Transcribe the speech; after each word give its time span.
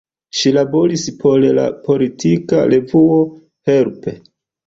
Ŝi 0.37 0.51
laboris 0.53 1.03
por 1.23 1.43
la 1.57 1.65
politika 1.89 2.63
revuo 2.73 3.19
"Help! 3.71 4.09